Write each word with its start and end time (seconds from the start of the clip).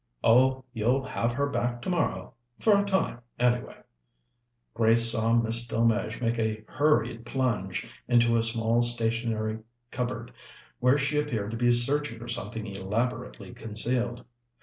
"Oh, 0.23 0.65
you'll 0.73 1.03
have 1.03 1.33
her 1.33 1.47
back 1.47 1.79
tomorrow 1.79 2.33
for 2.59 2.75
a 2.75 2.83
time, 2.83 3.19
anyway." 3.37 3.77
Grace 4.73 5.11
saw 5.11 5.33
Miss 5.33 5.67
Delmege 5.67 6.19
make 6.19 6.39
a 6.39 6.63
hurried 6.67 7.23
plunge 7.23 7.85
into 8.07 8.35
a 8.35 8.41
small 8.41 8.81
stationery 8.81 9.59
cupboard, 9.91 10.33
where 10.79 10.97
she 10.97 11.19
appeared 11.19 11.51
to 11.51 11.57
be 11.57 11.69
searching 11.69 12.17
for 12.17 12.27
something 12.27 12.65
elaborately 12.65 13.53
concealed. 13.53 14.25